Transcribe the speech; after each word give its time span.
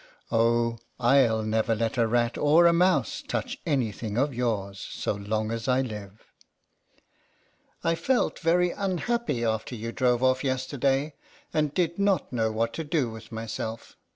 Oh, 0.31 0.79
I'll 0.99 1.43
never 1.43 1.75
let 1.75 1.95
a 1.95 2.07
rat, 2.07 2.35
or 2.35 2.65
a 2.65 2.73
mouse, 2.73 3.21
touch 3.21 3.59
any 3.67 3.91
thing 3.91 4.17
of 4.17 4.33
yours 4.33 4.79
so 4.79 5.13
long 5.13 5.51
as 5.51 5.67
I 5.67 5.81
live. 5.81 6.23
I 7.83 7.93
felt 7.93 8.39
very 8.39 8.71
unhappy 8.71 9.45
after 9.45 9.75
you 9.75 9.91
drove 9.91 10.23
off 10.23 10.43
yesterday, 10.43 11.13
and 11.53 11.71
did 11.71 11.99
not 11.99 12.33
know 12.33 12.51
what 12.51 12.73
to 12.73 12.83
do 12.83 13.11
with 13.11 13.31
myself. 13.31 13.95